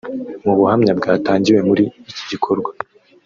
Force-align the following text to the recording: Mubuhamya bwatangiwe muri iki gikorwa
Mubuhamya 0.43 0.91
bwatangiwe 0.99 1.59
muri 1.69 1.83
iki 2.11 2.23
gikorwa 2.31 2.69